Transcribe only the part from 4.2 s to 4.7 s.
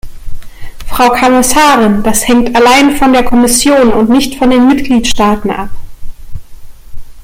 von den